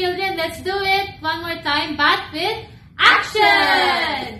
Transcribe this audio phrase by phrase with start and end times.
[0.00, 2.64] children, let's do it one more time, but with
[2.98, 4.39] action!